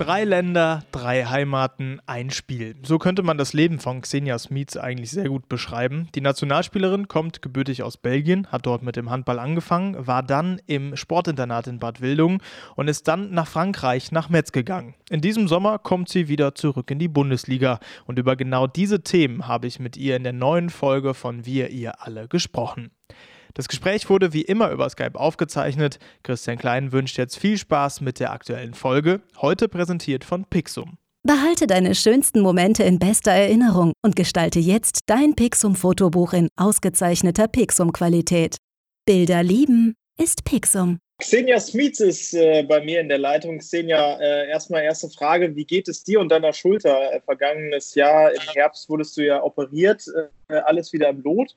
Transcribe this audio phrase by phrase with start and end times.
[0.00, 2.74] Drei Länder, drei Heimaten, ein Spiel.
[2.82, 6.08] So könnte man das Leben von Xenia Smits eigentlich sehr gut beschreiben.
[6.14, 10.96] Die Nationalspielerin kommt gebürtig aus Belgien, hat dort mit dem Handball angefangen, war dann im
[10.96, 12.38] Sportinternat in Bad Wildungen
[12.76, 14.94] und ist dann nach Frankreich, nach Metz gegangen.
[15.10, 19.48] In diesem Sommer kommt sie wieder zurück in die Bundesliga und über genau diese Themen
[19.48, 22.90] habe ich mit ihr in der neuen Folge von Wir ihr alle gesprochen.
[23.54, 25.98] Das Gespräch wurde wie immer über Skype aufgezeichnet.
[26.22, 30.98] Christian Klein wünscht jetzt viel Spaß mit der aktuellen Folge, heute präsentiert von Pixum.
[31.22, 38.56] Behalte deine schönsten Momente in bester Erinnerung und gestalte jetzt dein Pixum-Fotobuch in ausgezeichneter Pixum-Qualität.
[39.04, 40.98] Bilder lieben ist Pixum.
[41.18, 43.58] Xenia Smits ist äh, bei mir in der Leitung.
[43.58, 47.12] Xenia, äh, erstmal erste Frage: Wie geht es dir und deiner Schulter?
[47.12, 50.06] Äh, vergangenes Jahr im Herbst wurdest du ja operiert.
[50.48, 51.54] Äh, alles wieder im Lot?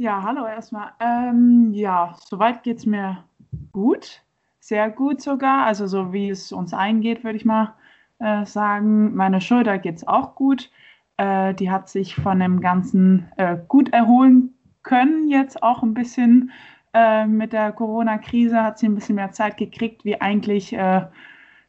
[0.00, 0.92] Ja, hallo erstmal.
[0.98, 3.22] Ähm, ja, soweit geht es mir
[3.70, 4.22] gut,
[4.58, 5.66] sehr gut sogar.
[5.66, 7.74] Also so wie es uns eingeht, würde ich mal
[8.18, 9.14] äh, sagen.
[9.14, 10.70] Meine Schulter geht es auch gut.
[11.18, 15.28] Äh, die hat sich von dem Ganzen äh, gut erholen können.
[15.28, 16.50] Jetzt auch ein bisschen
[16.94, 21.04] äh, mit der Corona-Krise hat sie ein bisschen mehr Zeit gekriegt, wie eigentlich äh,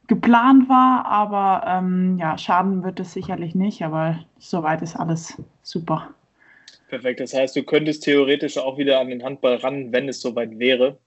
[0.06, 1.04] geplant war.
[1.04, 3.84] Aber ähm, ja, schaden wird es sicherlich nicht.
[3.84, 6.14] Aber soweit ist alles super.
[6.92, 7.20] Perfekt.
[7.20, 10.98] Das heißt, du könntest theoretisch auch wieder an den Handball ran, wenn es soweit wäre.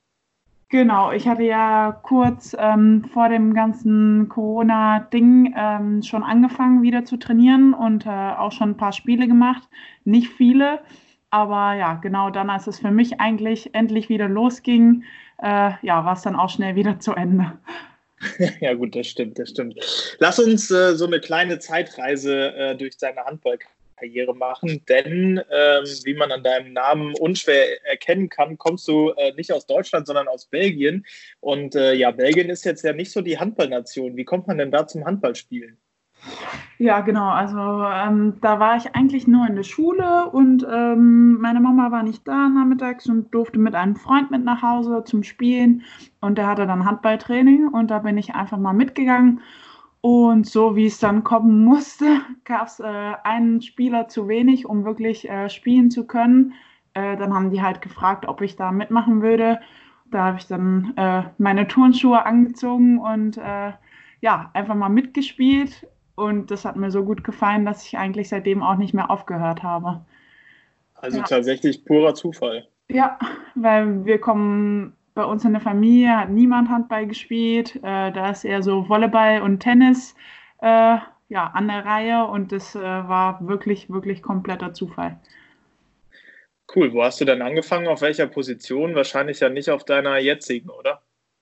[0.69, 7.17] Genau, ich hatte ja kurz ähm, vor dem ganzen Corona-Ding ähm, schon angefangen, wieder zu
[7.17, 9.61] trainieren und äh, auch schon ein paar Spiele gemacht.
[10.05, 10.79] Nicht viele,
[11.29, 15.03] aber ja, genau dann, als es für mich eigentlich endlich wieder losging,
[15.43, 17.59] äh, ja, war es dann auch schnell wieder zu Ende.
[18.59, 19.75] ja, gut, das stimmt, das stimmt.
[20.17, 25.83] Lass uns äh, so eine kleine Zeitreise äh, durch deine Handballkarriere Karriere machen, denn ähm,
[26.03, 30.27] wie man an deinem Namen unschwer erkennen kann, kommst du äh, nicht aus Deutschland, sondern
[30.27, 31.05] aus Belgien.
[31.39, 34.17] Und äh, ja, Belgien ist jetzt ja nicht so die Handballnation.
[34.17, 35.77] Wie kommt man denn da zum Handballspielen?
[36.77, 37.29] Ja, genau.
[37.29, 42.03] Also ähm, da war ich eigentlich nur in der Schule und ähm, meine Mama war
[42.03, 45.83] nicht da nachmittags und durfte mit einem Freund mit nach Hause zum Spielen
[46.19, 49.41] und der hatte dann Handballtraining und da bin ich einfach mal mitgegangen
[50.05, 52.83] und so wie es dann kommen musste, gab es äh,
[53.23, 56.53] einen Spieler zu wenig, um wirklich äh, spielen zu können.
[56.93, 59.59] Äh, dann haben die halt gefragt, ob ich da mitmachen würde.
[60.11, 63.71] Da habe ich dann äh, meine Turnschuhe angezogen und äh,
[64.21, 65.87] ja, einfach mal mitgespielt.
[66.13, 69.63] Und das hat mir so gut gefallen, dass ich eigentlich seitdem auch nicht mehr aufgehört
[69.63, 70.05] habe.
[70.93, 71.23] Also ja.
[71.23, 72.67] tatsächlich purer Zufall.
[72.89, 73.17] Ja,
[73.55, 77.77] weil wir kommen bei uns in der Familie hat niemand Handball gespielt.
[77.77, 80.13] Äh, da ist eher so Volleyball und Tennis
[80.61, 80.97] äh,
[81.29, 85.19] ja, an der Reihe und das äh, war wirklich, wirklich kompletter Zufall.
[86.75, 86.93] Cool.
[86.93, 87.87] Wo hast du denn angefangen?
[87.87, 88.95] Auf welcher Position?
[88.95, 91.01] Wahrscheinlich ja nicht auf deiner jetzigen, oder?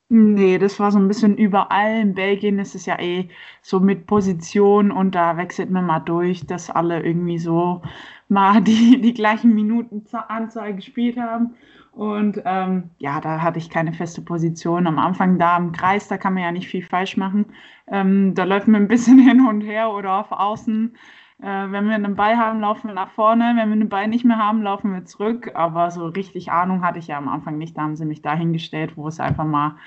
[0.10, 2.00] Nee, das war so ein bisschen überall.
[2.02, 3.30] In Belgien ist es ja eh
[3.64, 7.82] so mit Position und da wechselt man mal durch, dass alle irgendwie so
[8.28, 11.56] mal die, die gleichen Minutenanzahl gespielt haben.
[11.94, 14.88] Und ähm, ja, da hatte ich keine feste Position.
[14.88, 17.46] Am Anfang da im Kreis, da kann man ja nicht viel falsch machen.
[17.88, 20.96] Ähm, da läuft man ein bisschen hin und her oder auf Außen.
[21.40, 23.54] Äh, wenn wir einen Ball haben, laufen wir nach vorne.
[23.56, 25.52] Wenn wir einen Ball nicht mehr haben, laufen wir zurück.
[25.54, 27.78] Aber so richtig Ahnung hatte ich ja am Anfang nicht.
[27.78, 29.78] Da haben sie mich dahingestellt, wo es einfach mal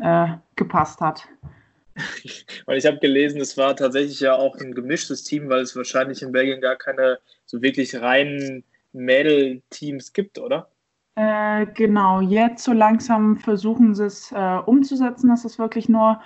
[0.00, 1.28] äh, gepasst hat.
[2.66, 6.22] Weil ich habe gelesen, es war tatsächlich ja auch ein gemischtes Team, weil es wahrscheinlich
[6.22, 10.71] in Belgien gar keine so wirklich reinen Mädel-Teams gibt, oder?
[11.14, 16.20] Äh, genau, jetzt so langsam versuchen sie es äh, umzusetzen, dass es wirklich nur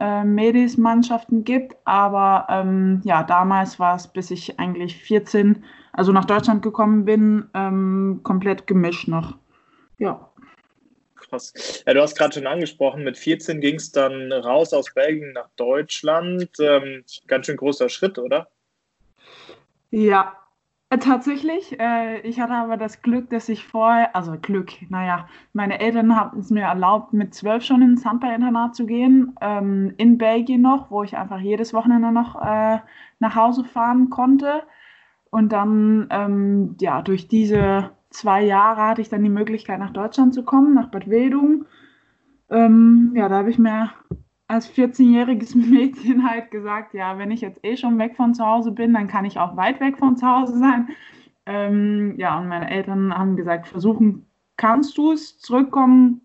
[0.00, 1.76] äh, Mädelsmannschaften gibt.
[1.84, 7.48] Aber ähm, ja, damals war es, bis ich eigentlich 14, also nach Deutschland gekommen bin,
[7.54, 9.38] ähm, komplett gemischt noch.
[9.98, 10.28] Ja.
[11.14, 11.84] Krass.
[11.86, 15.48] Ja, du hast gerade schon angesprochen, mit 14 ging es dann raus aus Belgien nach
[15.54, 16.50] Deutschland.
[16.58, 18.48] Ähm, ganz schön großer Schritt, oder?
[19.90, 20.41] Ja,
[20.98, 21.78] tatsächlich.
[21.80, 26.40] Äh, ich hatte aber das Glück, dass ich vorher, also Glück, naja, meine Eltern haben
[26.40, 31.02] es mir erlaubt, mit zwölf schon ins Handball-Internat zu gehen, ähm, in Belgien noch, wo
[31.02, 32.78] ich einfach jedes Wochenende noch äh,
[33.18, 34.62] nach Hause fahren konnte.
[35.30, 40.34] Und dann, ähm, ja, durch diese zwei Jahre hatte ich dann die Möglichkeit, nach Deutschland
[40.34, 41.64] zu kommen, nach Bad Wildung.
[42.50, 43.90] Ähm, ja, da habe ich mir
[44.52, 48.70] als 14-jähriges Mädchen halt gesagt, ja, wenn ich jetzt eh schon weg von zu Hause
[48.70, 50.88] bin, dann kann ich auch weit weg von zu Hause sein.
[51.46, 54.26] Ähm, ja, und meine Eltern haben gesagt, versuchen
[54.56, 56.20] kannst du es, zurückkommen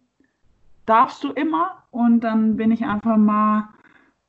[0.86, 1.84] darfst du immer.
[1.90, 3.70] Und dann bin ich einfach mal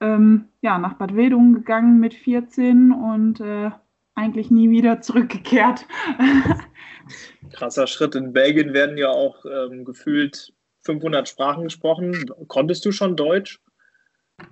[0.01, 3.71] ähm, ja, nach Bad Wedungen gegangen mit 14 und äh,
[4.15, 5.87] eigentlich nie wieder zurückgekehrt.
[7.53, 8.15] Krasser Schritt.
[8.15, 10.53] In Belgien werden ja auch ähm, gefühlt
[10.83, 12.31] 500 Sprachen gesprochen.
[12.47, 13.61] Konntest du schon Deutsch?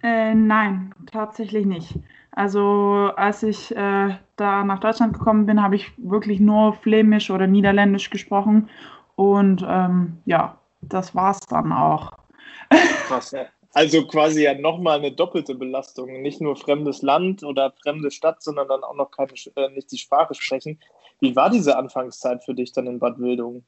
[0.03, 1.95] Äh, nein, tatsächlich nicht.
[2.33, 7.47] Also als ich äh, da nach Deutschland gekommen bin, habe ich wirklich nur Flämisch oder
[7.47, 8.69] Niederländisch gesprochen.
[9.15, 12.13] Und ähm, ja, das war es dann auch.
[13.07, 13.35] Krass.
[13.73, 16.23] Also quasi ja nochmal eine doppelte Belastung.
[16.23, 19.99] Nicht nur fremdes Land oder fremde Stadt, sondern dann auch noch keine, äh, nicht die
[19.99, 20.79] Sprache sprechen.
[21.21, 23.65] Wie war diese Anfangszeit für dich dann in Bad Wildungen?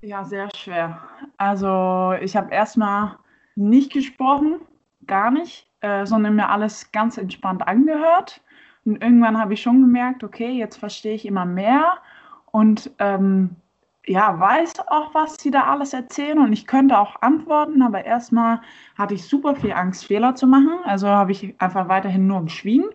[0.00, 1.00] Ja, sehr schwer.
[1.36, 3.16] Also ich habe erstmal
[3.56, 4.60] nicht gesprochen,
[5.08, 8.40] gar nicht, äh, sondern mir alles ganz entspannt angehört.
[8.84, 11.98] Und irgendwann habe ich schon gemerkt, okay, jetzt verstehe ich immer mehr
[12.52, 13.56] und ähm,
[14.06, 18.60] ja, weiß auch, was sie da alles erzählen und ich könnte auch antworten, aber erstmal
[18.96, 20.78] hatte ich super viel Angst, Fehler zu machen.
[20.84, 22.88] Also habe ich einfach weiterhin nur geschwiegen.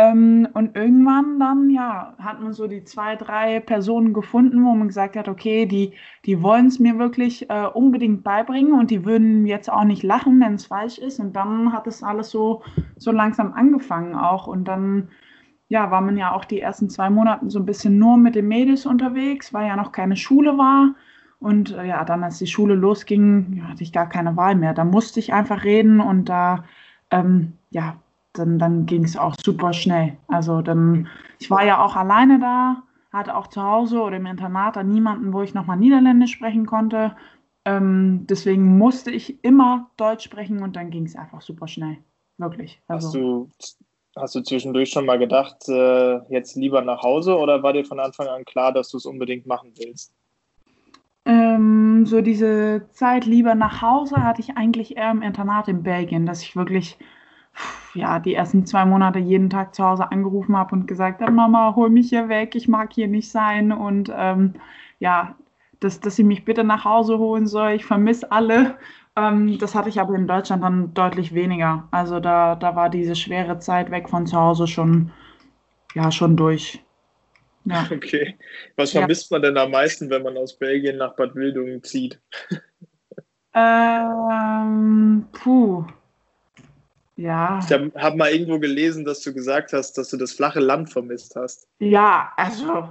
[0.00, 4.86] Ähm, und irgendwann dann, ja, hat man so die zwei, drei Personen gefunden, wo man
[4.86, 5.92] gesagt hat, okay, die,
[6.24, 10.40] die wollen es mir wirklich äh, unbedingt beibringen und die würden jetzt auch nicht lachen,
[10.40, 11.18] wenn es falsch ist.
[11.18, 12.62] Und dann hat es alles so,
[12.96, 14.46] so langsam angefangen auch.
[14.46, 15.08] Und dann,
[15.68, 18.46] ja, war man ja auch die ersten zwei Monate so ein bisschen nur mit den
[18.46, 20.94] Mädels unterwegs, weil ja noch keine Schule war.
[21.40, 24.74] Und äh, ja, dann, als die Schule losging, ja, hatte ich gar keine Wahl mehr.
[24.74, 26.64] Da musste ich einfach reden und da,
[27.10, 27.96] ähm, ja,
[28.38, 30.16] dann, dann ging es auch super schnell.
[30.28, 31.08] Also dann,
[31.38, 32.82] ich war ja auch alleine da,
[33.12, 37.16] hatte auch zu Hause oder im Internat da niemanden, wo ich nochmal Niederländisch sprechen konnte.
[37.64, 41.98] Ähm, deswegen musste ich immer Deutsch sprechen und dann ging es einfach super schnell.
[42.38, 42.80] Wirklich.
[42.86, 43.06] Also.
[43.06, 43.48] Hast, du,
[44.16, 48.00] hast du zwischendurch schon mal gedacht, äh, jetzt lieber nach Hause oder war dir von
[48.00, 50.14] Anfang an klar, dass du es unbedingt machen willst?
[51.28, 56.24] Ähm, so diese Zeit lieber nach Hause hatte ich eigentlich eher im Internat in Belgien,
[56.24, 56.96] dass ich wirklich
[57.94, 61.74] ja, die ersten zwei Monate jeden Tag zu Hause angerufen habe und gesagt habe, Mama,
[61.74, 64.54] hol mich hier weg, ich mag hier nicht sein und ähm,
[65.00, 65.36] ja,
[65.80, 68.76] dass, dass sie mich bitte nach Hause holen soll, ich vermisse alle.
[69.16, 71.88] Ähm, das hatte ich aber in Deutschland dann deutlich weniger.
[71.90, 75.10] Also da, da war diese schwere Zeit weg von zu Hause schon,
[75.94, 76.84] ja, schon durch.
[77.64, 77.86] Ja.
[77.92, 78.36] Okay.
[78.76, 79.34] Was vermisst ja.
[79.34, 82.20] man denn am meisten, wenn man aus Belgien nach Bad Wildungen zieht?
[83.54, 85.84] Ähm, puh.
[87.18, 87.58] Ja.
[87.64, 90.90] Ich habe hab mal irgendwo gelesen, dass du gesagt hast, dass du das flache Land
[90.90, 91.66] vermisst hast.
[91.80, 92.90] Ja, also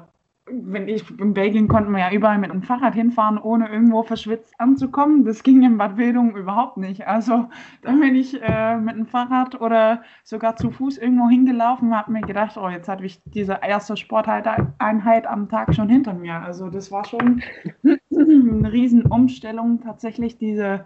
[0.50, 4.54] wenn ich in Belgien konnte man ja überall mit dem Fahrrad hinfahren, ohne irgendwo verschwitzt
[4.60, 5.24] anzukommen.
[5.24, 7.08] Das ging in Bad Wildung überhaupt nicht.
[7.08, 7.48] Also
[7.84, 12.22] da bin ich äh, mit dem Fahrrad oder sogar zu Fuß irgendwo hingelaufen, habe mir
[12.22, 16.42] gedacht, oh, jetzt hatte ich diese erste Sporteinheit am Tag schon hinter mir.
[16.42, 17.42] Also das war schon
[18.12, 20.86] eine Riesenumstellung, tatsächlich diese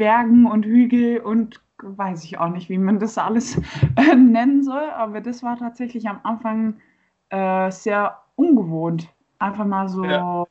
[0.00, 3.58] Bergen und Hügel und weiß ich auch nicht, wie man das alles
[3.96, 6.80] äh, nennen soll, aber das war tatsächlich am Anfang
[7.28, 10.46] äh, sehr ungewohnt, einfach mal so ja.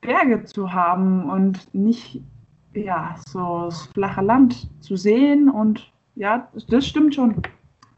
[0.00, 2.20] Berge zu haben und nicht
[2.74, 7.42] ja so das flache Land zu sehen und ja, das stimmt schon.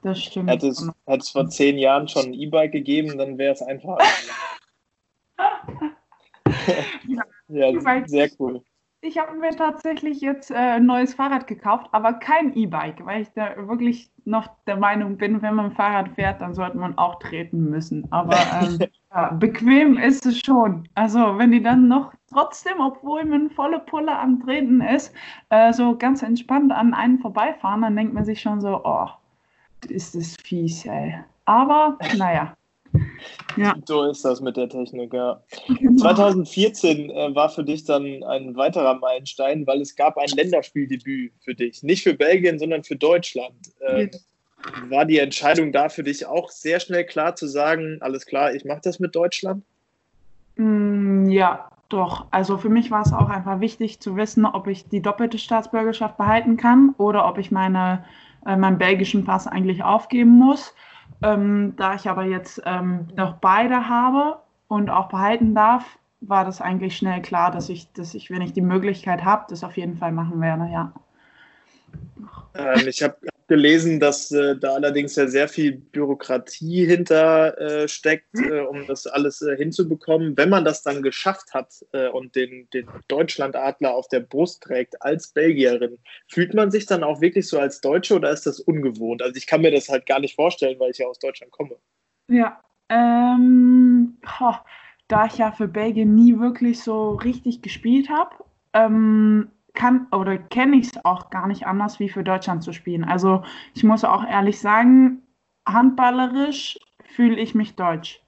[0.01, 0.49] Das stimmt.
[0.49, 3.99] Hätte es, hätte es vor zehn Jahren schon ein E-Bike gegeben, dann wäre es einfach.
[7.07, 8.63] ja, ja sehr cool.
[9.07, 13.29] Ich habe mir tatsächlich jetzt äh, ein neues Fahrrad gekauft, aber kein E-Bike, weil ich
[13.35, 17.69] da wirklich noch der Meinung bin, wenn man Fahrrad fährt, dann sollte man auch treten
[17.69, 18.11] müssen.
[18.11, 18.79] Aber ähm,
[19.15, 20.89] ja, bequem ist es schon.
[20.95, 25.13] Also wenn die dann noch trotzdem, obwohl man volle Pulle am Treten ist,
[25.51, 29.09] äh, so ganz entspannt an einen vorbeifahren, dann denkt man sich schon so, oh,
[29.87, 31.15] ist das fies, ey.
[31.45, 32.55] Aber naja.
[33.57, 33.75] Ja.
[33.87, 35.43] So ist das mit der Technik, ja.
[35.79, 36.03] Genau.
[36.03, 41.55] 2014 äh, war für dich dann ein weiterer Meilenstein, weil es gab ein Länderspieldebüt für
[41.55, 41.83] dich.
[41.83, 43.55] Nicht für Belgien, sondern für Deutschland.
[43.87, 44.11] Ähm,
[44.89, 48.65] war die Entscheidung da für dich auch sehr schnell klar zu sagen, alles klar, ich
[48.65, 49.63] mache das mit Deutschland?
[50.57, 52.27] Mm, ja, doch.
[52.31, 56.17] Also für mich war es auch einfach wichtig zu wissen, ob ich die doppelte Staatsbürgerschaft
[56.17, 58.05] behalten kann oder ob ich meine,
[58.47, 60.75] äh, meinen belgischen Pass eigentlich aufgeben muss.
[61.25, 64.37] Ähm, da ich aber jetzt ähm, noch beide habe
[64.69, 68.53] und auch behalten darf, war das eigentlich schnell klar, dass ich, dass ich, wenn ich
[68.53, 70.93] die Möglichkeit habe, das auf jeden Fall machen werde, ja.
[72.55, 73.17] Ähm, ich habe
[73.49, 79.07] gelesen, dass äh, da allerdings ja sehr viel Bürokratie hinter äh, steckt, äh, um das
[79.07, 80.37] alles äh, hinzubekommen.
[80.37, 85.01] Wenn man das dann geschafft hat äh, und den, den Deutschlandadler auf der Brust trägt
[85.03, 85.99] als Belgierin,
[86.29, 89.23] fühlt man sich dann auch wirklich so als Deutsche oder ist das ungewohnt?
[89.23, 91.77] Also ich kann mir das halt gar nicht vorstellen, weil ich ja aus Deutschland komme.
[92.29, 94.55] Ja, ähm, oh,
[95.09, 98.37] da ich ja für Belgien nie wirklich so richtig gespielt habe,
[98.73, 103.05] ähm, kann oder kenne ich es auch gar nicht anders, wie für Deutschland zu spielen.
[103.05, 103.43] Also
[103.75, 105.23] ich muss auch ehrlich sagen,
[105.67, 108.21] handballerisch fühle ich mich deutsch.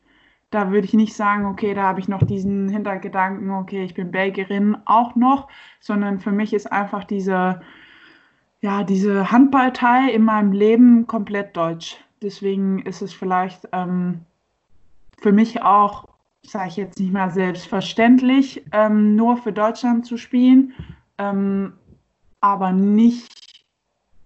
[0.50, 4.10] Da würde ich nicht sagen, okay, da habe ich noch diesen Hintergedanken, okay, ich bin
[4.10, 5.48] Belgierin auch noch,
[5.80, 7.60] sondern für mich ist einfach diese,
[8.60, 11.96] ja, diese Handballteil in meinem Leben komplett deutsch.
[12.22, 14.20] Deswegen ist es vielleicht ähm,
[15.18, 16.08] für mich auch,
[16.42, 20.72] sage ich jetzt nicht mal selbstverständlich, ähm, nur für Deutschland zu spielen,
[21.18, 21.74] ähm,
[22.40, 23.64] aber nicht,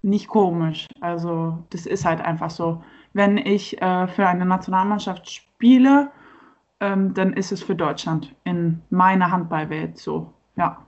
[0.02, 0.86] nicht komisch.
[1.00, 2.82] Also das ist halt einfach so.
[3.12, 6.10] Wenn ich äh, für eine Nationalmannschaft spiele,
[6.80, 10.32] ähm, dann ist es für Deutschland in meiner Handballwelt so.
[10.56, 10.86] Ja.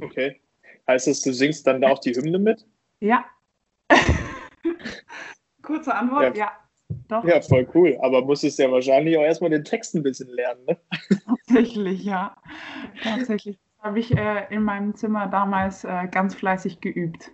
[0.00, 0.40] Okay.
[0.88, 2.66] Heißt das, du singst dann da auch die Hymne mit?
[3.00, 3.24] Ja.
[5.62, 6.44] Kurze Antwort, ja.
[6.44, 6.52] ja.
[7.08, 7.24] Doch.
[7.24, 7.98] Ja, voll cool.
[8.02, 10.78] Aber musstest ja wahrscheinlich auch erstmal den Text ein bisschen lernen, ne?
[11.46, 12.36] Tatsächlich, ja.
[13.02, 13.58] Tatsächlich.
[13.84, 17.30] Habe ich äh, in meinem Zimmer damals äh, ganz fleißig geübt.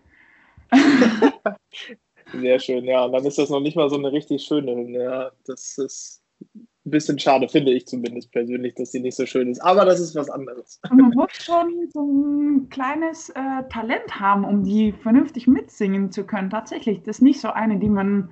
[2.33, 3.05] Sehr schön, ja.
[3.05, 5.05] Und dann ist das noch nicht mal so eine richtig schöne Hymne.
[5.05, 9.49] Ja, das ist ein bisschen schade, finde ich zumindest persönlich, dass sie nicht so schön
[9.49, 9.61] ist.
[9.61, 10.81] Aber das ist was anderes.
[10.91, 16.25] Und man muss schon so ein kleines äh, Talent haben, um die vernünftig mitsingen zu
[16.25, 16.51] können.
[16.51, 18.31] Tatsächlich, das ist nicht so eine, die man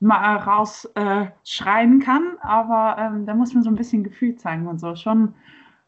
[0.00, 4.80] mal rausschreien äh, kann, aber ähm, da muss man so ein bisschen Gefühl zeigen und
[4.80, 4.96] so.
[4.96, 5.36] Schon,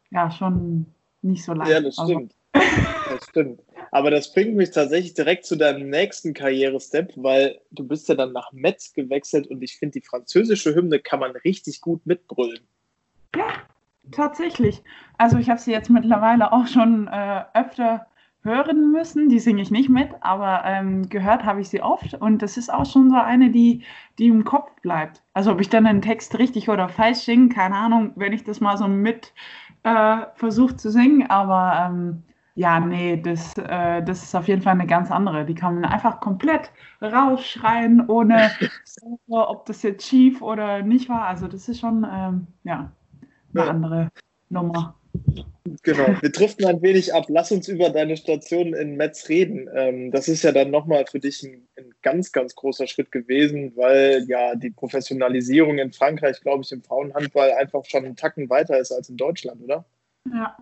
[0.09, 0.85] ja, schon
[1.25, 1.71] nicht so leicht.
[1.71, 2.35] Ja, das stimmt.
[2.53, 3.61] Das stimmt.
[3.91, 8.33] Aber das bringt mich tatsächlich direkt zu deinem nächsten Karrierestep, weil du bist ja dann
[8.33, 12.59] nach Metz gewechselt und ich finde, die französische Hymne kann man richtig gut mitbrüllen.
[13.35, 13.47] Ja,
[14.11, 14.83] tatsächlich.
[15.17, 18.07] Also ich habe sie jetzt mittlerweile auch schon äh, öfter
[18.45, 19.27] hören müssen.
[19.27, 22.13] Die singe ich nicht mit, aber ähm, gehört habe ich sie oft.
[22.13, 23.83] Und das ist auch schon so eine, die,
[24.19, 25.21] die im Kopf bleibt.
[25.33, 28.61] Also ob ich dann einen Text richtig oder falsch singe, keine Ahnung, wenn ich das
[28.61, 29.33] mal so mit
[29.85, 31.29] äh, versuche zu singen.
[31.29, 32.23] Aber ähm,
[32.55, 35.45] ja, nee, das, äh, das ist auf jeden Fall eine ganz andere.
[35.45, 38.49] Die kann man einfach komplett rausschreien, ohne
[39.27, 41.25] ob das jetzt schief oder nicht war.
[41.25, 42.91] Also das ist schon ähm, ja,
[43.53, 43.69] eine ja.
[43.69, 44.09] andere
[44.49, 44.95] Nummer.
[45.83, 47.25] Genau, wir driften ein wenig ab.
[47.27, 49.67] Lass uns über deine Station in Metz reden.
[49.73, 53.73] Ähm, das ist ja dann nochmal für dich ein, ein, ganz, ganz großer Schritt gewesen,
[53.75, 58.77] weil ja die Professionalisierung in Frankreich, glaube ich, im Frauenhandball einfach schon einen Tacken weiter
[58.79, 59.85] ist als in Deutschland, oder?
[60.31, 60.55] Ja,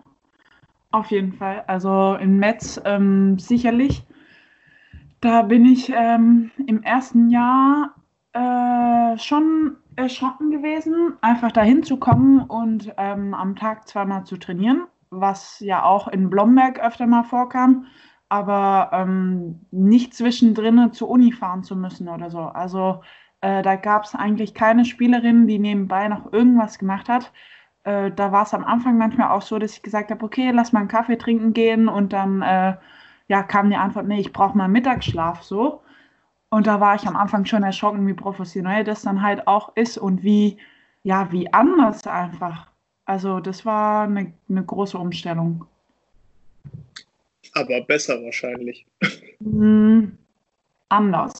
[0.90, 1.64] auf jeden Fall.
[1.66, 4.02] Also in Metz ähm, sicherlich.
[5.20, 7.94] Da bin ich ähm, im ersten Jahr
[8.34, 14.86] äh, schon erschrocken gewesen, einfach dahin zu kommen und ähm, am Tag zweimal zu trainieren,
[15.10, 17.86] was ja auch in Blomberg öfter mal vorkam,
[18.28, 22.40] aber ähm, nicht zwischendrin zur Uni fahren zu müssen oder so.
[22.40, 23.02] Also
[23.40, 27.32] äh, da gab es eigentlich keine Spielerin, die nebenbei noch irgendwas gemacht hat
[27.84, 30.72] äh, da war es am Anfang manchmal auch so, dass ich gesagt habe, okay, lass
[30.72, 32.76] mal einen Kaffee trinken gehen und dann äh,
[33.28, 35.82] ja, kam die Antwort, nee, ich brauche mal Mittagsschlaf so.
[36.54, 39.98] Und da war ich am Anfang schon erschrocken, wie professionell das dann halt auch ist
[39.98, 40.56] und wie,
[41.02, 42.70] ja, wie anders einfach.
[43.06, 45.66] Also das war eine, eine große Umstellung.
[47.54, 48.86] Aber besser wahrscheinlich.
[49.40, 50.12] Mm,
[50.90, 51.34] anders.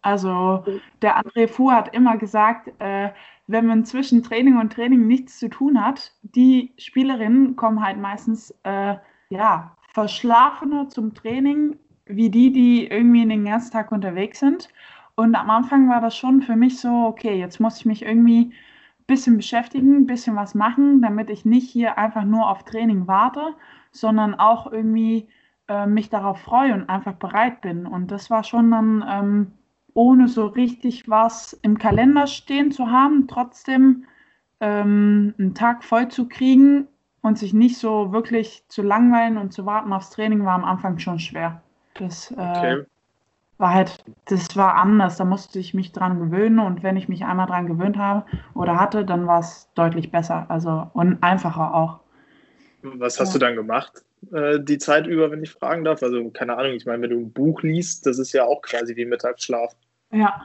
[0.00, 0.64] Also
[1.02, 3.10] der André Fu hat immer gesagt, äh,
[3.46, 8.52] wenn man zwischen Training und Training nichts zu tun hat, die Spielerinnen kommen halt meistens
[8.64, 8.96] äh,
[9.28, 14.68] ja, verschlafener zum Training, wie die, die irgendwie den ganzen Tag unterwegs sind.
[15.14, 18.46] Und am Anfang war das schon für mich so, okay, jetzt muss ich mich irgendwie
[18.46, 23.06] ein bisschen beschäftigen, ein bisschen was machen, damit ich nicht hier einfach nur auf Training
[23.06, 23.54] warte,
[23.90, 25.28] sondern auch irgendwie
[25.68, 27.86] äh, mich darauf freue und einfach bereit bin.
[27.86, 29.52] Und das war schon dann ähm,
[29.94, 34.04] ohne so richtig was im Kalender stehen zu haben, trotzdem
[34.60, 36.88] ähm, einen Tag voll zu kriegen
[37.20, 40.98] und sich nicht so wirklich zu langweilen und zu warten aufs Training war am Anfang
[40.98, 41.62] schon schwer.
[41.94, 42.84] Das äh, okay.
[43.58, 45.16] war halt, das war anders.
[45.16, 48.78] Da musste ich mich dran gewöhnen und wenn ich mich einmal dran gewöhnt habe oder
[48.78, 50.46] hatte, dann war es deutlich besser.
[50.48, 52.00] Also und einfacher auch.
[52.82, 53.32] Was hast ja.
[53.34, 54.02] du dann gemacht?
[54.32, 56.02] Äh, die Zeit über, wenn ich fragen darf?
[56.02, 58.94] Also, keine Ahnung, ich meine, wenn du ein Buch liest, das ist ja auch quasi
[58.96, 59.74] wie Mittagsschlaf.
[60.12, 60.42] Ja,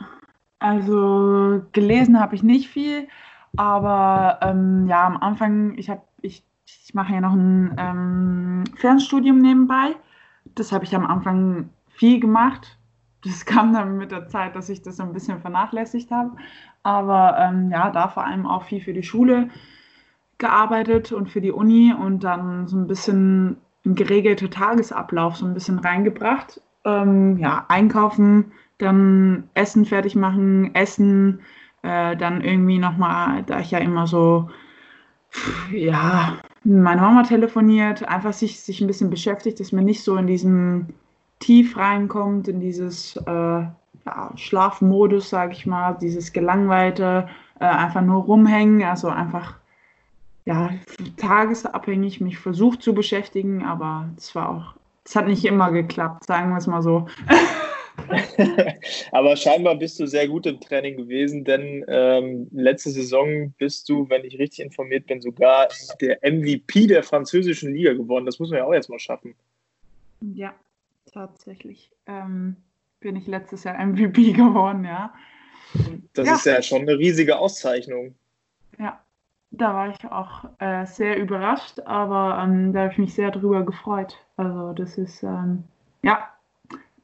[0.59, 3.07] also gelesen habe ich nicht viel,
[3.55, 9.39] aber ähm, ja, am Anfang, ich habe, ich, ich mache ja noch ein ähm, Fernstudium
[9.39, 9.95] nebenbei.
[10.59, 12.77] Das habe ich am Anfang viel gemacht.
[13.23, 16.31] Das kam dann mit der Zeit, dass ich das ein bisschen vernachlässigt habe.
[16.83, 19.49] Aber ähm, ja, da vor allem auch viel für die Schule
[20.37, 25.53] gearbeitet und für die Uni und dann so ein bisschen ein geregelter Tagesablauf so ein
[25.53, 26.61] bisschen reingebracht.
[26.85, 31.41] Ähm, ja, einkaufen, dann Essen fertig machen, Essen,
[31.81, 34.49] äh, dann irgendwie nochmal, da ich ja immer so,
[35.71, 40.27] ja, meine Mama telefoniert, einfach sich, sich ein bisschen beschäftigt, dass man nicht so in
[40.27, 40.87] diesem
[41.39, 47.27] Tief reinkommt, in dieses äh, ja, Schlafmodus, sage ich mal, dieses gelangweilte,
[47.59, 49.55] äh, einfach nur rumhängen, also einfach
[50.45, 50.69] ja,
[51.17, 56.49] tagesabhängig mich versucht zu beschäftigen, aber es war auch das hat nicht immer geklappt, sagen
[56.49, 57.07] wir es mal so.
[59.11, 64.09] Aber scheinbar bist du sehr gut im Training gewesen, denn ähm, letzte Saison bist du,
[64.09, 65.67] wenn ich richtig informiert bin, sogar
[65.99, 68.25] der MVP der französischen Liga geworden.
[68.25, 69.35] Das muss man ja auch jetzt mal schaffen.
[70.21, 70.53] Ja,
[71.11, 72.55] tatsächlich ähm,
[72.99, 75.13] bin ich letztes Jahr MVP geworden, ja.
[76.13, 76.35] Das ja.
[76.35, 78.15] ist ja schon eine riesige Auszeichnung.
[78.79, 79.01] Ja,
[79.51, 83.65] da war ich auch äh, sehr überrascht, aber ähm, da habe ich mich sehr drüber
[83.65, 84.17] gefreut.
[84.37, 85.65] Also das ist, ähm,
[86.03, 86.29] ja,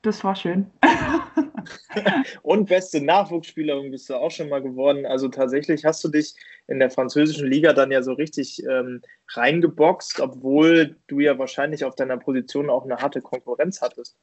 [0.03, 0.69] das war schön.
[2.41, 5.05] Und beste Nachwuchsspielerin bist du auch schon mal geworden.
[5.05, 6.35] Also tatsächlich hast du dich
[6.67, 11.95] in der französischen Liga dann ja so richtig ähm, reingeboxt, obwohl du ja wahrscheinlich auf
[11.95, 14.17] deiner Position auch eine harte Konkurrenz hattest.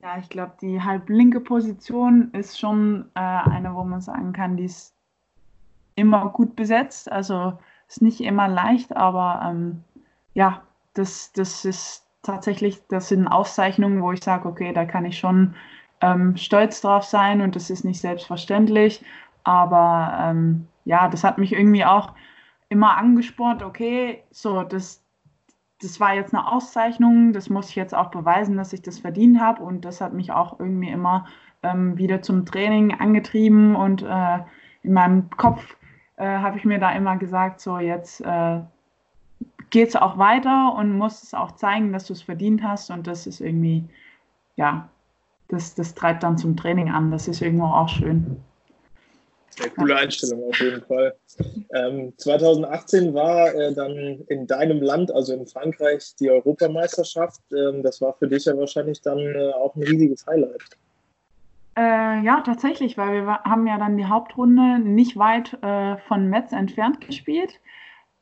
[0.00, 4.64] Ja, ich glaube, die halblinke Position ist schon äh, eine, wo man sagen kann, die
[4.64, 4.94] ist
[5.96, 7.12] immer gut besetzt.
[7.12, 7.58] Also
[7.88, 9.84] ist nicht immer leicht, aber ähm,
[10.32, 10.62] ja,
[10.94, 15.54] das, das ist tatsächlich, das sind Auszeichnungen, wo ich sage, okay, da kann ich schon
[16.00, 19.04] ähm, stolz drauf sein und das ist nicht selbstverständlich.
[19.44, 22.12] Aber ähm, ja, das hat mich irgendwie auch
[22.68, 25.04] immer angespornt, okay, so, das,
[25.80, 29.40] das war jetzt eine Auszeichnung, das muss ich jetzt auch beweisen, dass ich das verdient
[29.40, 31.26] habe und das hat mich auch irgendwie immer
[31.62, 34.38] ähm, wieder zum Training angetrieben und äh,
[34.82, 35.76] in meinem Kopf
[36.16, 38.60] äh, habe ich mir da immer gesagt, so jetzt äh,
[39.70, 42.90] geht es auch weiter und musst es auch zeigen, dass du es verdient hast.
[42.90, 43.84] Und das ist irgendwie,
[44.56, 44.88] ja,
[45.48, 47.10] das, das treibt dann zum Training an.
[47.10, 48.36] Das ist irgendwo auch schön.
[49.50, 51.14] Sehr coole Einstellung auf jeden Fall.
[51.74, 53.96] Ähm, 2018 war äh, dann
[54.28, 57.40] in deinem Land, also in Frankreich, die Europameisterschaft.
[57.52, 60.62] Ähm, das war für dich ja wahrscheinlich dann äh, auch ein riesiges Highlight.
[61.76, 66.52] Äh, ja, tatsächlich, weil wir haben ja dann die Hauptrunde nicht weit äh, von Metz
[66.52, 67.60] entfernt gespielt.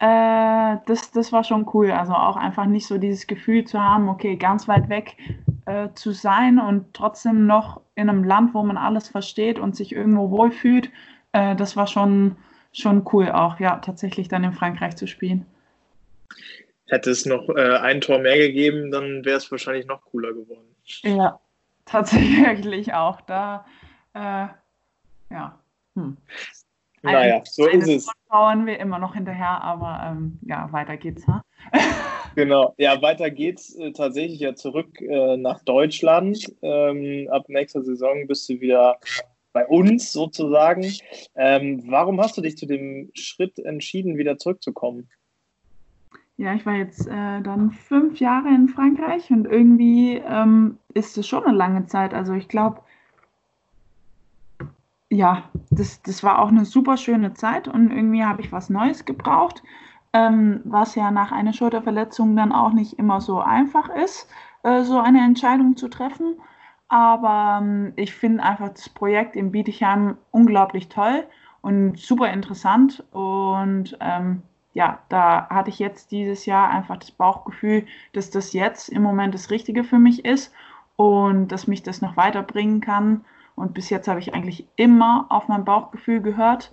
[0.05, 1.91] Äh, das, das war schon cool.
[1.91, 5.17] Also auch einfach nicht so dieses Gefühl zu haben, okay, ganz weit weg
[5.65, 9.93] äh, zu sein und trotzdem noch in einem Land, wo man alles versteht und sich
[9.93, 10.91] irgendwo wohlfühlt.
[11.33, 12.37] Äh, das war schon,
[12.73, 15.47] schon cool auch, ja, tatsächlich dann in Frankreich zu spielen.
[16.87, 20.69] Hätte es noch äh, ein Tor mehr gegeben, dann wäre es wahrscheinlich noch cooler geworden.
[21.03, 21.41] Ja,
[21.87, 23.23] tatsächlich auch.
[23.23, 23.65] Da,
[24.13, 24.49] äh,
[25.31, 25.59] ja.
[25.95, 26.19] Hm.
[27.01, 28.11] Naja, so ist es.
[28.35, 31.25] Bauen wir immer noch hinterher, aber ähm, ja, weiter geht's.
[31.29, 31.45] Ha?
[32.35, 36.45] genau, ja, weiter geht's äh, tatsächlich ja zurück äh, nach Deutschland.
[36.61, 38.99] Ähm, ab nächster Saison bist du wieder
[39.53, 40.85] bei uns sozusagen.
[41.37, 45.09] Ähm, warum hast du dich zu dem Schritt entschieden, wieder zurückzukommen?
[46.37, 51.29] Ja, ich war jetzt äh, dann fünf Jahre in Frankreich und irgendwie ähm, ist es
[51.29, 52.13] schon eine lange Zeit.
[52.13, 52.81] Also ich glaube,
[55.15, 59.05] ja, das, das war auch eine super schöne Zeit und irgendwie habe ich was Neues
[59.05, 59.63] gebraucht,
[60.13, 64.29] ähm, was ja nach einer Schulterverletzung dann auch nicht immer so einfach ist,
[64.63, 66.37] äh, so eine Entscheidung zu treffen.
[66.89, 71.25] Aber ähm, ich finde einfach das Projekt in Bietigheim unglaublich toll
[71.63, 73.03] und super interessant.
[73.13, 74.43] Und ähm,
[74.75, 79.35] ja, da hatte ich jetzt dieses Jahr einfach das Bauchgefühl, dass das jetzt im Moment
[79.35, 80.53] das Richtige für mich ist
[80.97, 83.25] und dass mich das noch weiterbringen kann.
[83.57, 86.73] Und bis jetzt habe ich eigentlich immer auf mein Bauchgefühl gehört.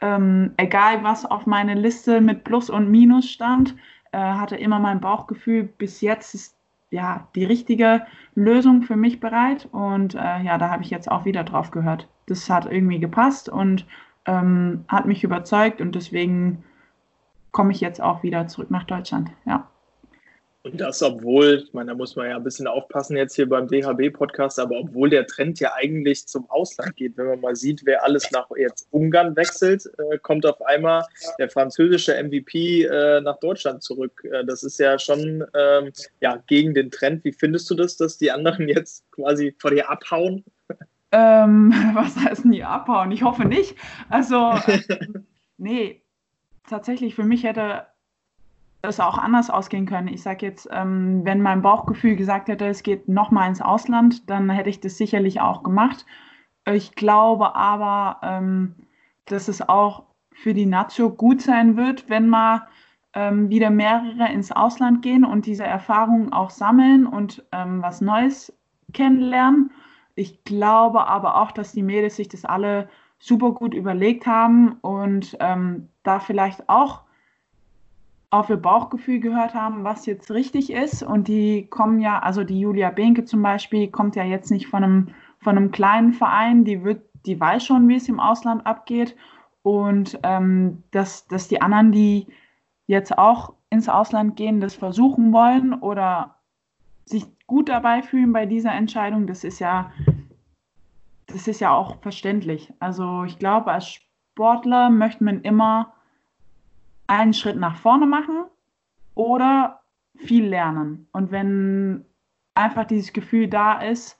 [0.00, 3.74] Ähm, egal was auf meine Liste mit Plus und Minus stand,
[4.12, 6.56] äh, hatte immer mein Bauchgefühl, bis jetzt ist
[6.90, 9.68] ja die richtige Lösung für mich bereit.
[9.72, 12.08] Und äh, ja, da habe ich jetzt auch wieder drauf gehört.
[12.26, 13.86] Das hat irgendwie gepasst und
[14.26, 16.62] ähm, hat mich überzeugt und deswegen
[17.50, 19.30] komme ich jetzt auch wieder zurück nach Deutschland.
[19.46, 19.66] Ja.
[20.70, 23.68] Und das, obwohl, ich meine, da muss man ja ein bisschen aufpassen jetzt hier beim
[23.68, 28.04] DHB-Podcast, aber obwohl der Trend ja eigentlich zum Ausland geht, wenn man mal sieht, wer
[28.04, 31.04] alles nach jetzt Ungarn wechselt, äh, kommt auf einmal
[31.38, 34.22] der französische MVP äh, nach Deutschland zurück.
[34.30, 37.24] Äh, das ist ja schon ähm, ja, gegen den Trend.
[37.24, 40.44] Wie findest du das, dass die anderen jetzt quasi vor dir abhauen?
[41.12, 43.10] Ähm, was heißt denn die abhauen?
[43.10, 43.74] Ich hoffe nicht.
[44.10, 44.54] Also,
[45.56, 46.02] nee,
[46.68, 47.86] tatsächlich, für mich hätte
[48.88, 50.08] es auch anders ausgehen können.
[50.08, 54.50] Ich sage jetzt, ähm, wenn mein Bauchgefühl gesagt hätte, es geht nochmal ins Ausland, dann
[54.50, 56.06] hätte ich das sicherlich auch gemacht.
[56.66, 58.74] Ich glaube aber, ähm,
[59.26, 62.66] dass es auch für die Nazio gut sein wird, wenn mal
[63.14, 68.52] ähm, wieder mehrere ins Ausland gehen und diese Erfahrungen auch sammeln und ähm, was Neues
[68.92, 69.70] kennenlernen.
[70.14, 75.36] Ich glaube aber auch, dass die Mädels sich das alle super gut überlegt haben und
[75.40, 77.02] ähm, da vielleicht auch
[78.30, 81.02] auf ihr Bauchgefühl gehört haben, was jetzt richtig ist.
[81.02, 84.84] Und die kommen ja, also die Julia Behnke zum Beispiel, kommt ja jetzt nicht von
[84.84, 85.08] einem,
[85.40, 89.16] von einem kleinen Verein, die wird, die weiß schon, wie es im Ausland abgeht.
[89.62, 92.26] Und ähm, dass, dass die anderen, die
[92.86, 96.36] jetzt auch ins Ausland gehen, das versuchen wollen oder
[97.04, 99.90] sich gut dabei fühlen bei dieser Entscheidung, das ist ja,
[101.26, 102.72] das ist ja auch verständlich.
[102.78, 105.94] Also ich glaube, als Sportler möchte man immer
[107.08, 108.44] einen Schritt nach vorne machen
[109.14, 109.80] oder
[110.14, 111.08] viel lernen.
[111.12, 112.04] Und wenn
[112.54, 114.18] einfach dieses Gefühl da ist,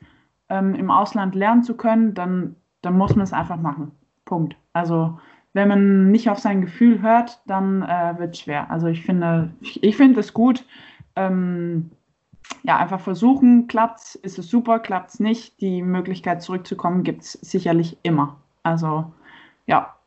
[0.48, 3.92] ähm, im Ausland lernen zu können, dann, dann muss man es einfach machen.
[4.24, 4.56] Punkt.
[4.72, 5.18] Also
[5.52, 8.70] wenn man nicht auf sein Gefühl hört, dann äh, wird es schwer.
[8.70, 10.64] Also ich finde, ich, ich finde es gut.
[11.16, 11.90] Ähm,
[12.62, 15.60] ja, einfach versuchen, klappt's, ist es super, klappt's nicht.
[15.60, 18.36] Die Möglichkeit zurückzukommen gibt es sicherlich immer.
[18.62, 19.12] Also
[19.66, 19.97] ja.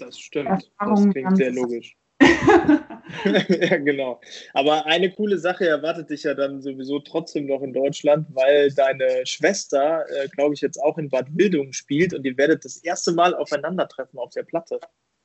[0.00, 0.48] Das stimmt.
[0.48, 1.96] Erfahrung das klingt sehr logisch.
[3.24, 4.20] ja, genau.
[4.52, 9.24] Aber eine coole Sache erwartet dich ja dann sowieso trotzdem noch in Deutschland, weil deine
[9.26, 13.12] Schwester, äh, glaube ich, jetzt auch in Bad Wildungen spielt und ihr werdet das erste
[13.12, 14.80] Mal aufeinandertreffen auf der Platte.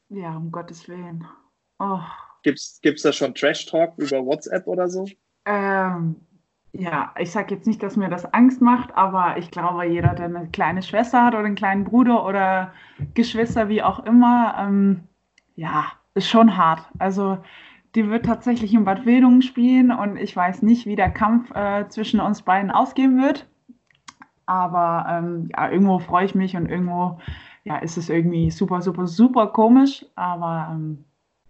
[0.10, 1.26] Ja, um Gottes Willen.
[1.80, 2.00] Oh.
[2.44, 5.06] Gibt es da schon Trash-Talk über WhatsApp oder so?
[5.46, 6.16] Ähm,
[6.78, 10.26] ja, ich sage jetzt nicht, dass mir das Angst macht, aber ich glaube, jeder, der
[10.26, 12.74] eine kleine Schwester hat oder einen kleinen Bruder oder
[13.14, 15.04] Geschwister, wie auch immer, ähm,
[15.56, 16.86] ja, ist schon hart.
[17.00, 17.38] Also
[17.96, 21.88] die wird tatsächlich in Bad Wildungen spielen und ich weiß nicht, wie der Kampf äh,
[21.88, 23.48] zwischen uns beiden ausgehen wird.
[24.46, 27.20] Aber ähm, ja, irgendwo freue ich mich und irgendwo
[27.64, 30.06] ja, ist es irgendwie super, super, super komisch.
[30.16, 31.06] Aber ähm,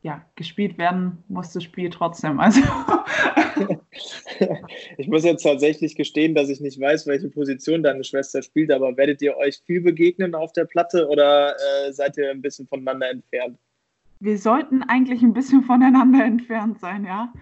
[0.05, 2.39] ja, gespielt werden muss das Spiel trotzdem.
[2.39, 2.61] Also.
[4.99, 8.95] ich muss jetzt tatsächlich gestehen, dass ich nicht weiß, welche Position deine Schwester spielt, aber
[8.97, 13.09] werdet ihr euch viel begegnen auf der Platte oder äh, seid ihr ein bisschen voneinander
[13.09, 13.57] entfernt?
[14.19, 17.33] Wir sollten eigentlich ein bisschen voneinander entfernt sein, ja.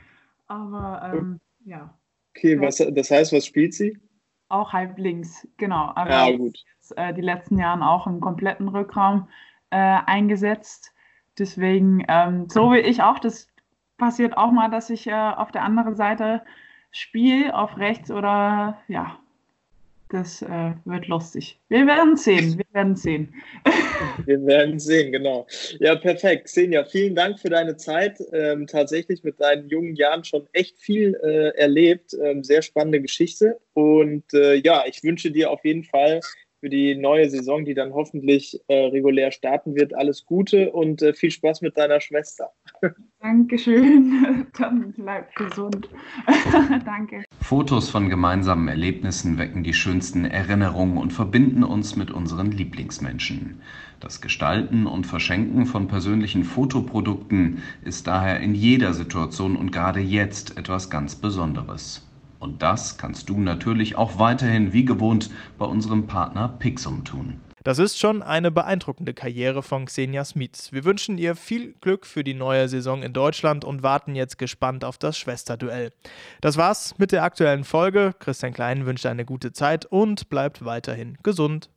[0.48, 1.94] Aber ähm, ja.
[2.34, 4.00] Okay, was, das heißt, was spielt sie?
[4.48, 5.92] Auch halb links, genau.
[5.96, 6.58] Aber ja, gut.
[6.78, 9.28] Jetzt, äh, die letzten Jahre auch im kompletten Rückraum
[9.70, 10.94] äh, eingesetzt
[11.38, 13.48] Deswegen, ähm, so wie ich auch, das
[13.98, 16.42] passiert auch mal, dass ich äh, auf der anderen Seite
[16.92, 19.18] spiele, auf rechts oder ja,
[20.14, 21.60] das äh, wird lustig.
[21.70, 23.34] Wir werden sehen, wir werden sehen.
[24.26, 25.48] wir werden sehen, genau.
[25.80, 26.46] Ja, perfekt.
[26.46, 28.20] Xenia, vielen Dank für deine Zeit.
[28.32, 32.16] Ähm, tatsächlich mit deinen jungen Jahren schon echt viel äh, erlebt.
[32.22, 33.60] Ähm, sehr spannende Geschichte.
[33.74, 36.20] Und äh, ja, ich wünsche dir auf jeden Fall
[36.64, 39.94] für die neue Saison, die dann hoffentlich äh, regulär starten wird.
[39.94, 42.52] Alles Gute und äh, viel Spaß mit deiner Schwester.
[43.20, 44.48] Dankeschön.
[44.58, 45.90] Dann bleib gesund.
[46.86, 47.26] Danke.
[47.42, 53.60] Fotos von gemeinsamen Erlebnissen wecken die schönsten Erinnerungen und verbinden uns mit unseren Lieblingsmenschen.
[54.00, 60.58] Das Gestalten und Verschenken von persönlichen Fotoprodukten ist daher in jeder Situation und gerade jetzt
[60.58, 62.08] etwas ganz Besonderes.
[62.44, 67.40] Und das kannst du natürlich auch weiterhin wie gewohnt bei unserem Partner Pixum tun.
[67.64, 70.74] Das ist schon eine beeindruckende Karriere von Xenia Smits.
[70.74, 74.84] Wir wünschen ihr viel Glück für die neue Saison in Deutschland und warten jetzt gespannt
[74.84, 75.94] auf das Schwesterduell.
[76.42, 78.14] Das war's mit der aktuellen Folge.
[78.20, 81.70] Christian Klein wünscht eine gute Zeit und bleibt weiterhin gesund.